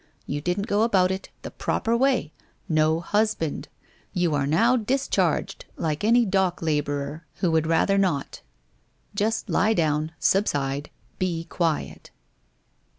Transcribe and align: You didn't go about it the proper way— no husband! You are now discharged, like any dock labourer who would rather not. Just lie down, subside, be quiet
You 0.25 0.41
didn't 0.41 0.65
go 0.65 0.81
about 0.81 1.11
it 1.11 1.29
the 1.43 1.51
proper 1.51 1.95
way— 1.95 2.33
no 2.67 3.01
husband! 3.01 3.67
You 4.13 4.33
are 4.33 4.47
now 4.47 4.75
discharged, 4.75 5.65
like 5.77 6.03
any 6.03 6.25
dock 6.25 6.59
labourer 6.59 7.27
who 7.35 7.51
would 7.51 7.67
rather 7.67 7.99
not. 7.99 8.41
Just 9.13 9.47
lie 9.47 9.75
down, 9.75 10.13
subside, 10.17 10.89
be 11.19 11.43
quiet 11.43 12.09